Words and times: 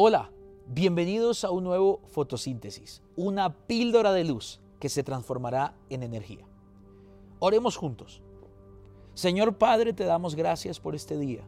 Hola, 0.00 0.30
bienvenidos 0.68 1.42
a 1.42 1.50
un 1.50 1.64
nuevo 1.64 2.02
fotosíntesis, 2.06 3.02
una 3.16 3.52
píldora 3.66 4.12
de 4.12 4.22
luz 4.22 4.60
que 4.78 4.88
se 4.88 5.02
transformará 5.02 5.74
en 5.90 6.04
energía. 6.04 6.46
Oremos 7.40 7.76
juntos. 7.76 8.22
Señor 9.14 9.58
Padre, 9.58 9.92
te 9.92 10.04
damos 10.04 10.36
gracias 10.36 10.78
por 10.78 10.94
este 10.94 11.18
día, 11.18 11.42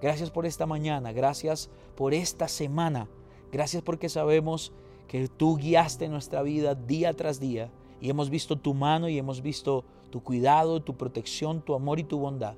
gracias 0.00 0.32
por 0.32 0.46
esta 0.46 0.66
mañana, 0.66 1.12
gracias 1.12 1.70
por 1.94 2.12
esta 2.12 2.48
semana, 2.48 3.08
gracias 3.52 3.84
porque 3.84 4.08
sabemos 4.08 4.72
que 5.06 5.28
tú 5.28 5.56
guiaste 5.56 6.08
nuestra 6.08 6.42
vida 6.42 6.74
día 6.74 7.12
tras 7.12 7.38
día 7.38 7.70
y 8.00 8.10
hemos 8.10 8.30
visto 8.30 8.58
tu 8.58 8.74
mano 8.74 9.08
y 9.08 9.16
hemos 9.16 9.42
visto 9.42 9.84
tu 10.10 10.24
cuidado, 10.24 10.82
tu 10.82 10.96
protección, 10.96 11.62
tu 11.62 11.72
amor 11.72 12.00
y 12.00 12.02
tu 12.02 12.18
bondad. 12.18 12.56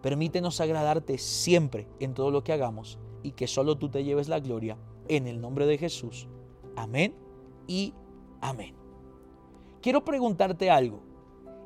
Permítenos 0.00 0.58
agradarte 0.58 1.18
siempre 1.18 1.86
en 2.00 2.14
todo 2.14 2.30
lo 2.30 2.42
que 2.42 2.54
hagamos 2.54 2.98
y 3.22 3.32
que 3.32 3.46
solo 3.46 3.76
tú 3.76 3.88
te 3.88 4.04
lleves 4.04 4.28
la 4.28 4.40
gloria 4.40 4.76
en 5.08 5.26
el 5.26 5.40
nombre 5.40 5.66
de 5.66 5.78
Jesús. 5.78 6.28
Amén 6.76 7.14
y 7.66 7.94
amén. 8.40 8.74
Quiero 9.82 10.04
preguntarte 10.04 10.70
algo. 10.70 11.00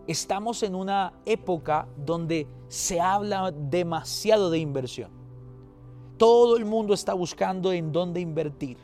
Estamos 0.06 0.62
en 0.62 0.74
una 0.74 1.14
época 1.24 1.88
donde 1.96 2.46
se 2.68 3.00
habla 3.00 3.50
demasiado 3.50 4.50
de 4.50 4.58
inversión. 4.58 5.10
Todo 6.16 6.56
el 6.56 6.64
mundo 6.64 6.94
está 6.94 7.14
buscando 7.14 7.72
en 7.72 7.90
dónde 7.90 8.20
invertir. 8.20 8.76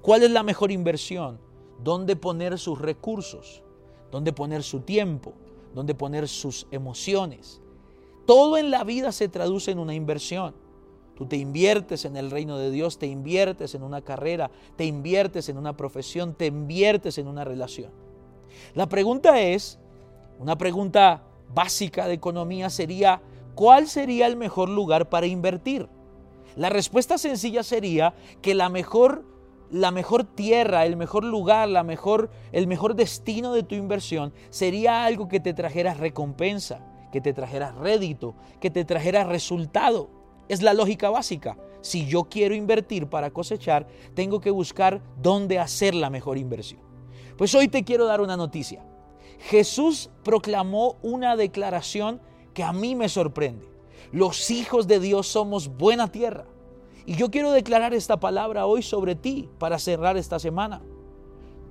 ¿Cuál 0.00 0.22
es 0.22 0.30
la 0.30 0.42
mejor 0.42 0.70
inversión? 0.70 1.40
¿Dónde 1.82 2.16
poner 2.16 2.58
sus 2.58 2.80
recursos? 2.80 3.62
¿Dónde 4.10 4.32
poner 4.32 4.62
su 4.62 4.80
tiempo? 4.80 5.34
¿Dónde 5.74 5.94
poner 5.94 6.28
sus 6.28 6.66
emociones? 6.70 7.60
Todo 8.26 8.56
en 8.56 8.70
la 8.70 8.84
vida 8.84 9.10
se 9.12 9.28
traduce 9.28 9.70
en 9.70 9.78
una 9.78 9.94
inversión. 9.94 10.54
Tú 11.16 11.26
te 11.26 11.36
inviertes 11.36 12.04
en 12.04 12.16
el 12.16 12.30
reino 12.30 12.58
de 12.58 12.70
Dios, 12.70 12.98
te 12.98 13.06
inviertes 13.06 13.74
en 13.74 13.82
una 13.82 14.02
carrera, 14.02 14.50
te 14.76 14.84
inviertes 14.84 15.48
en 15.48 15.58
una 15.58 15.76
profesión, 15.76 16.34
te 16.34 16.46
inviertes 16.46 17.18
en 17.18 17.28
una 17.28 17.44
relación. 17.44 17.90
La 18.74 18.88
pregunta 18.88 19.40
es, 19.40 19.78
una 20.38 20.56
pregunta 20.56 21.22
básica 21.54 22.08
de 22.08 22.14
economía 22.14 22.70
sería, 22.70 23.20
¿cuál 23.54 23.88
sería 23.88 24.26
el 24.26 24.36
mejor 24.36 24.68
lugar 24.68 25.08
para 25.08 25.26
invertir? 25.26 25.88
La 26.56 26.70
respuesta 26.70 27.18
sencilla 27.18 27.62
sería 27.62 28.14
que 28.40 28.54
la 28.54 28.68
mejor 28.68 29.24
la 29.72 29.90
mejor 29.90 30.24
tierra, 30.24 30.84
el 30.84 30.96
mejor 30.96 31.24
lugar, 31.24 31.66
la 31.66 31.82
mejor, 31.82 32.30
el 32.52 32.66
mejor 32.66 32.94
destino 32.94 33.54
de 33.54 33.62
tu 33.62 33.74
inversión 33.74 34.34
sería 34.50 35.04
algo 35.04 35.28
que 35.28 35.40
te 35.40 35.54
trajera 35.54 35.94
recompensa, 35.94 36.80
que 37.10 37.22
te 37.22 37.32
trajera 37.32 37.72
rédito, 37.72 38.34
que 38.60 38.70
te 38.70 38.84
trajera 38.84 39.24
resultado. 39.24 40.10
Es 40.52 40.60
la 40.60 40.74
lógica 40.74 41.08
básica. 41.08 41.56
Si 41.80 42.04
yo 42.04 42.24
quiero 42.24 42.54
invertir 42.54 43.06
para 43.06 43.30
cosechar, 43.30 43.86
tengo 44.12 44.42
que 44.42 44.50
buscar 44.50 45.00
dónde 45.22 45.58
hacer 45.58 45.94
la 45.94 46.10
mejor 46.10 46.36
inversión. 46.36 46.82
Pues 47.38 47.54
hoy 47.54 47.68
te 47.68 47.84
quiero 47.84 48.04
dar 48.04 48.20
una 48.20 48.36
noticia. 48.36 48.84
Jesús 49.38 50.10
proclamó 50.22 50.98
una 51.00 51.36
declaración 51.36 52.20
que 52.52 52.64
a 52.64 52.74
mí 52.74 52.94
me 52.94 53.08
sorprende. 53.08 53.66
Los 54.12 54.50
hijos 54.50 54.86
de 54.86 55.00
Dios 55.00 55.26
somos 55.26 55.68
buena 55.68 56.12
tierra. 56.12 56.44
Y 57.06 57.14
yo 57.14 57.30
quiero 57.30 57.50
declarar 57.50 57.94
esta 57.94 58.20
palabra 58.20 58.66
hoy 58.66 58.82
sobre 58.82 59.14
ti 59.14 59.48
para 59.58 59.78
cerrar 59.78 60.18
esta 60.18 60.38
semana. 60.38 60.82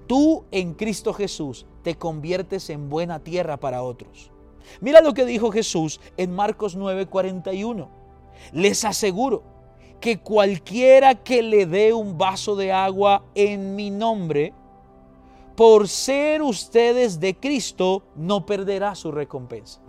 Tú 0.08 0.46
en 0.50 0.74
Cristo 0.74 1.14
Jesús 1.14 1.68
te 1.84 2.00
conviertes 2.00 2.72
en 2.72 2.90
buena 2.90 3.20
tierra 3.20 3.58
para 3.58 3.84
otros. 3.84 4.32
Mira 4.80 5.02
lo 5.02 5.14
que 5.14 5.26
dijo 5.26 5.52
Jesús 5.52 6.02
en 6.18 6.34
Marcos 6.34 6.76
9:41. 6.76 8.01
Les 8.52 8.84
aseguro 8.86 9.44
que 10.00 10.20
cualquiera 10.20 11.16
que 11.16 11.42
le 11.42 11.66
dé 11.66 11.94
un 11.94 12.18
vaso 12.18 12.56
de 12.56 12.72
agua 12.72 13.24
en 13.36 13.76
mi 13.76 13.92
nombre, 13.92 14.54
por 15.56 15.88
ser 15.88 16.42
ustedes 16.42 17.20
de 17.20 17.36
Cristo, 17.36 18.04
no 18.16 18.46
perderá 18.46 18.96
su 18.96 19.12
recompensa. 19.12 19.80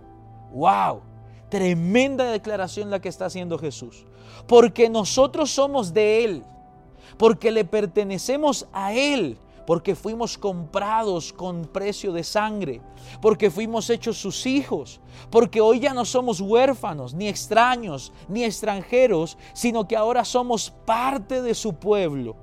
¡Wow! 0.52 1.00
Tremenda 1.48 2.30
declaración 2.30 2.90
la 2.90 3.00
que 3.00 3.08
está 3.08 3.26
haciendo 3.26 3.58
Jesús. 3.58 4.06
Porque 4.46 4.90
nosotros 4.90 5.50
somos 5.50 5.94
de 5.94 6.24
Él, 6.24 6.42
porque 7.16 7.50
le 7.50 7.64
pertenecemos 7.64 8.66
a 8.72 8.92
Él 8.92 9.38
porque 9.66 9.94
fuimos 9.94 10.36
comprados 10.38 11.32
con 11.32 11.64
precio 11.66 12.12
de 12.12 12.24
sangre, 12.24 12.80
porque 13.20 13.50
fuimos 13.50 13.90
hechos 13.90 14.18
sus 14.18 14.46
hijos, 14.46 15.00
porque 15.30 15.60
hoy 15.60 15.80
ya 15.80 15.94
no 15.94 16.04
somos 16.04 16.40
huérfanos, 16.40 17.14
ni 17.14 17.28
extraños, 17.28 18.12
ni 18.28 18.44
extranjeros, 18.44 19.38
sino 19.52 19.86
que 19.86 19.96
ahora 19.96 20.24
somos 20.24 20.70
parte 20.84 21.42
de 21.42 21.54
su 21.54 21.74
pueblo. 21.74 22.36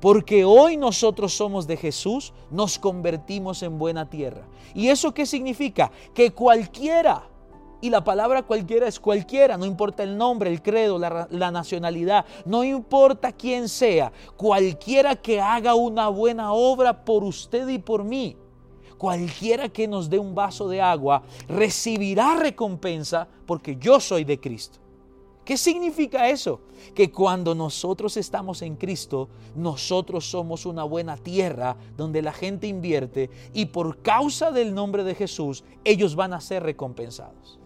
Porque 0.00 0.44
hoy 0.44 0.76
nosotros 0.76 1.32
somos 1.32 1.66
de 1.66 1.78
Jesús, 1.78 2.34
nos 2.50 2.78
convertimos 2.78 3.62
en 3.62 3.78
buena 3.78 4.10
tierra. 4.10 4.46
¿Y 4.74 4.88
eso 4.88 5.14
qué 5.14 5.24
significa? 5.24 5.90
Que 6.14 6.32
cualquiera 6.32 7.26
y 7.80 7.90
la 7.90 8.02
palabra 8.02 8.42
cualquiera 8.42 8.86
es 8.86 8.98
cualquiera, 8.98 9.56
no 9.56 9.66
importa 9.66 10.02
el 10.02 10.16
nombre, 10.16 10.50
el 10.50 10.62
credo, 10.62 10.98
la, 10.98 11.50
nacionalidad, 11.50 12.24
no 12.44 12.64
importa 12.64 13.32
quién 13.32 13.68
sea, 13.68 14.12
cualquiera 14.36 15.16
que 15.16 15.40
haga 15.40 15.74
una 15.74 16.08
buena 16.08 16.52
obra 16.52 17.04
por 17.04 17.24
usted 17.24 17.68
y 17.68 17.78
por 17.78 18.04
mí, 18.04 18.36
cualquiera 18.98 19.68
que 19.68 19.86
nos 19.86 20.08
dé 20.08 20.18
un 20.18 20.34
vaso 20.34 20.68
de 20.68 20.80
agua, 20.80 21.22
recibirá 21.48 22.36
recompensa 22.36 23.28
porque 23.46 23.76
yo 23.76 24.00
soy 24.00 24.24
de 24.24 24.40
Cristo. 24.40 24.78
¿Qué 25.46 25.56
significa 25.56 26.28
eso? 26.28 26.60
Que 26.92 27.12
cuando 27.12 27.54
nosotros 27.54 28.16
estamos 28.16 28.62
en 28.62 28.74
Cristo, 28.74 29.28
nosotros 29.54 30.28
somos 30.28 30.66
una 30.66 30.82
buena 30.82 31.16
tierra 31.16 31.76
donde 31.96 32.20
la 32.20 32.32
gente 32.32 32.66
invierte 32.66 33.30
y 33.54 33.66
por 33.66 34.02
causa 34.02 34.50
del 34.50 34.74
nombre 34.74 35.04
de 35.04 35.14
Jesús, 35.14 35.62
ellos 35.84 36.16
van 36.16 36.32
a 36.32 36.40
ser 36.40 36.64
recompensados. 36.64 37.60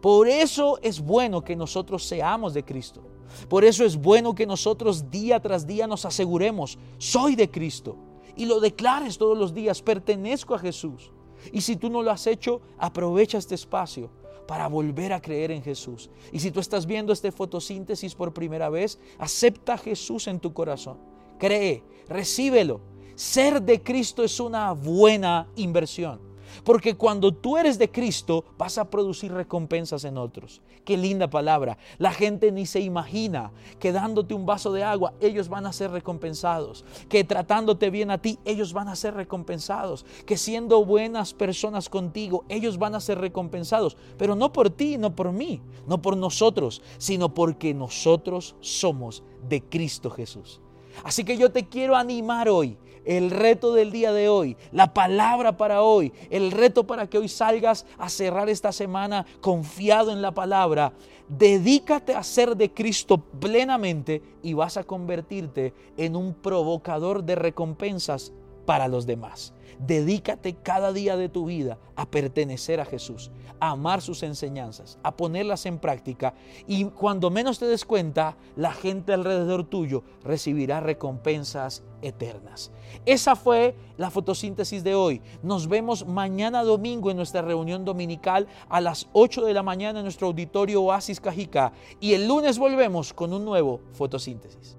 Por 0.00 0.28
eso 0.28 0.78
es 0.82 1.00
bueno 1.00 1.42
que 1.42 1.56
nosotros 1.56 2.04
seamos 2.04 2.54
de 2.54 2.64
Cristo. 2.64 3.02
Por 3.48 3.64
eso 3.64 3.84
es 3.84 3.96
bueno 3.96 4.34
que 4.34 4.46
nosotros 4.46 5.10
día 5.10 5.40
tras 5.40 5.66
día 5.66 5.86
nos 5.86 6.04
aseguremos, 6.04 6.78
soy 6.98 7.34
de 7.34 7.50
Cristo. 7.50 7.96
Y 8.36 8.46
lo 8.46 8.60
declares 8.60 9.18
todos 9.18 9.36
los 9.36 9.54
días, 9.54 9.82
pertenezco 9.82 10.54
a 10.54 10.58
Jesús. 10.58 11.10
Y 11.52 11.60
si 11.60 11.76
tú 11.76 11.90
no 11.90 12.02
lo 12.02 12.10
has 12.10 12.26
hecho, 12.26 12.60
aprovecha 12.78 13.38
este 13.38 13.54
espacio 13.54 14.10
para 14.46 14.68
volver 14.68 15.12
a 15.12 15.20
creer 15.20 15.50
en 15.50 15.62
Jesús. 15.62 16.10
Y 16.32 16.38
si 16.38 16.50
tú 16.50 16.60
estás 16.60 16.86
viendo 16.86 17.12
este 17.12 17.32
fotosíntesis 17.32 18.14
por 18.14 18.32
primera 18.32 18.68
vez, 18.68 18.98
acepta 19.18 19.74
a 19.74 19.78
Jesús 19.78 20.26
en 20.28 20.40
tu 20.40 20.52
corazón. 20.52 20.98
Cree, 21.38 21.82
recíbelo. 22.08 22.80
Ser 23.14 23.62
de 23.62 23.82
Cristo 23.82 24.22
es 24.22 24.38
una 24.40 24.72
buena 24.72 25.48
inversión. 25.56 26.20
Porque 26.64 26.94
cuando 26.94 27.32
tú 27.32 27.56
eres 27.56 27.78
de 27.78 27.90
Cristo 27.90 28.44
vas 28.58 28.78
a 28.78 28.90
producir 28.90 29.32
recompensas 29.32 30.04
en 30.04 30.18
otros. 30.18 30.60
Qué 30.84 30.96
linda 30.96 31.28
palabra. 31.28 31.78
La 31.98 32.12
gente 32.12 32.52
ni 32.52 32.66
se 32.66 32.80
imagina 32.80 33.52
que 33.78 33.92
dándote 33.92 34.34
un 34.34 34.46
vaso 34.46 34.72
de 34.72 34.84
agua 34.84 35.14
ellos 35.20 35.48
van 35.48 35.66
a 35.66 35.72
ser 35.72 35.90
recompensados. 35.90 36.84
Que 37.08 37.24
tratándote 37.24 37.90
bien 37.90 38.10
a 38.10 38.18
ti 38.18 38.38
ellos 38.44 38.72
van 38.72 38.88
a 38.88 38.96
ser 38.96 39.14
recompensados. 39.14 40.04
Que 40.26 40.36
siendo 40.36 40.84
buenas 40.84 41.34
personas 41.34 41.88
contigo 41.88 42.44
ellos 42.48 42.78
van 42.78 42.94
a 42.94 43.00
ser 43.00 43.18
recompensados. 43.18 43.96
Pero 44.16 44.34
no 44.34 44.52
por 44.52 44.70
ti, 44.70 44.98
no 44.98 45.14
por 45.14 45.32
mí, 45.32 45.60
no 45.86 46.00
por 46.00 46.16
nosotros, 46.16 46.82
sino 46.98 47.34
porque 47.34 47.74
nosotros 47.74 48.56
somos 48.60 49.22
de 49.48 49.62
Cristo 49.62 50.10
Jesús. 50.10 50.60
Así 51.04 51.24
que 51.24 51.36
yo 51.36 51.50
te 51.50 51.68
quiero 51.68 51.96
animar 51.96 52.48
hoy 52.48 52.78
el 53.06 53.30
reto 53.30 53.72
del 53.72 53.92
día 53.92 54.12
de 54.12 54.28
hoy, 54.28 54.56
la 54.72 54.92
palabra 54.92 55.56
para 55.56 55.82
hoy, 55.82 56.12
el 56.28 56.50
reto 56.50 56.86
para 56.86 57.06
que 57.06 57.18
hoy 57.18 57.28
salgas 57.28 57.86
a 57.96 58.08
cerrar 58.08 58.48
esta 58.48 58.72
semana 58.72 59.24
confiado 59.40 60.12
en 60.12 60.20
la 60.20 60.32
palabra. 60.32 60.92
Dedícate 61.28 62.14
a 62.14 62.22
ser 62.22 62.56
de 62.56 62.72
Cristo 62.72 63.18
plenamente 63.18 64.22
y 64.42 64.52
vas 64.52 64.76
a 64.76 64.84
convertirte 64.84 65.72
en 65.96 66.16
un 66.16 66.34
provocador 66.34 67.24
de 67.24 67.34
recompensas 67.34 68.32
para 68.66 68.88
los 68.88 69.06
demás. 69.06 69.54
Dedícate 69.78 70.54
cada 70.54 70.92
día 70.92 71.16
de 71.16 71.28
tu 71.28 71.46
vida 71.46 71.78
a 71.96 72.06
pertenecer 72.06 72.80
a 72.80 72.84
Jesús, 72.84 73.30
a 73.60 73.70
amar 73.70 74.00
sus 74.00 74.22
enseñanzas, 74.22 74.98
a 75.02 75.16
ponerlas 75.16 75.66
en 75.66 75.78
práctica 75.78 76.34
y 76.66 76.84
cuando 76.84 77.30
menos 77.30 77.58
te 77.58 77.66
des 77.66 77.84
cuenta, 77.84 78.36
la 78.56 78.72
gente 78.72 79.12
alrededor 79.12 79.64
tuyo 79.64 80.02
recibirá 80.24 80.80
recompensas 80.80 81.82
eternas. 82.02 82.70
Esa 83.04 83.36
fue 83.36 83.74
la 83.96 84.10
fotosíntesis 84.10 84.82
de 84.82 84.94
hoy. 84.94 85.20
Nos 85.42 85.68
vemos 85.68 86.06
mañana 86.06 86.62
domingo 86.62 87.10
en 87.10 87.16
nuestra 87.16 87.42
reunión 87.42 87.84
dominical 87.84 88.46
a 88.68 88.80
las 88.80 89.08
8 89.12 89.44
de 89.44 89.54
la 89.54 89.62
mañana 89.62 90.00
en 90.00 90.04
nuestro 90.04 90.28
auditorio 90.28 90.82
Oasis 90.82 91.20
Cajica 91.20 91.72
y 92.00 92.14
el 92.14 92.26
lunes 92.26 92.58
volvemos 92.58 93.12
con 93.12 93.32
un 93.32 93.44
nuevo 93.44 93.80
fotosíntesis. 93.92 94.76